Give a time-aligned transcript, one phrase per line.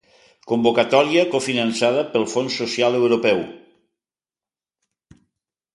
[0.51, 3.45] Convocatòria cofinançada pel Fons Social Europeu.